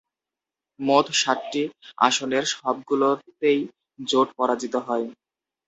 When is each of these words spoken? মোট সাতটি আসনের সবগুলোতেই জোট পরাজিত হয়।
মোট 0.79 1.05
সাতটি 1.15 1.61
আসনের 1.97 2.45
সবগুলোতেই 2.53 3.59
জোট 3.99 4.27
পরাজিত 4.37 4.75
হয়। 4.87 5.05